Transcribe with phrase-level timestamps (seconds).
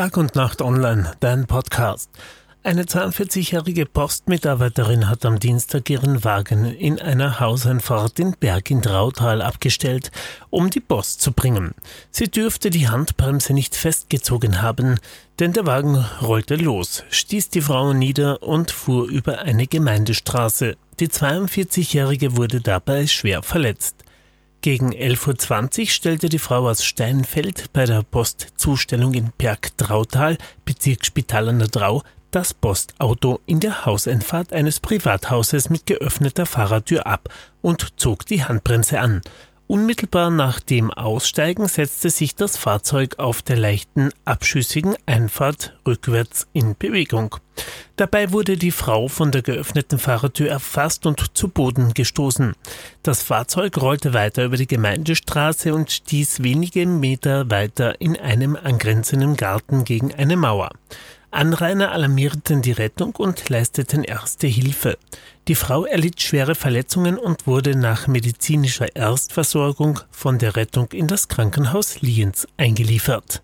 [0.00, 2.08] Tag und Nacht Online, dein Podcast.
[2.62, 9.42] Eine 42-jährige Postmitarbeiterin hat am Dienstag ihren Wagen in einer Hauseinfahrt in Berg in Trautal
[9.42, 10.10] abgestellt,
[10.48, 11.74] um die Post zu bringen.
[12.10, 14.98] Sie dürfte die Handbremse nicht festgezogen haben,
[15.38, 20.78] denn der Wagen rollte los, stieß die Frau nieder und fuhr über eine Gemeindestraße.
[20.98, 23.96] Die 42-jährige wurde dabei schwer verletzt.
[24.62, 30.36] Gegen 11.20 Uhr stellte die Frau aus Steinfeld bei der Postzustellung in Berg-Trautal,
[30.66, 37.06] Bezirk Spital an der Drau, das Postauto in der Hauseinfahrt eines Privathauses mit geöffneter Fahrertür
[37.06, 37.30] ab
[37.62, 39.22] und zog die Handbremse an.
[39.70, 46.74] Unmittelbar nach dem Aussteigen setzte sich das Fahrzeug auf der leichten, abschüssigen Einfahrt rückwärts in
[46.76, 47.36] Bewegung.
[47.94, 52.54] Dabei wurde die Frau von der geöffneten Fahrertür erfasst und zu Boden gestoßen.
[53.04, 59.36] Das Fahrzeug rollte weiter über die Gemeindestraße und stieß wenige Meter weiter in einem angrenzenden
[59.36, 60.70] Garten gegen eine Mauer.
[61.30, 64.98] Anrainer alarmierten die Rettung und leisteten erste Hilfe.
[65.46, 71.28] Die Frau erlitt schwere Verletzungen und wurde nach medizinischer Erstversorgung von der Rettung in das
[71.28, 73.42] Krankenhaus Lienz eingeliefert.